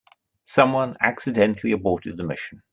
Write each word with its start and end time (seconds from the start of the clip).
Someone 0.45 0.97
accidentally 0.99 1.73
aborted 1.73 2.17
the 2.17 2.23
mission. 2.23 2.63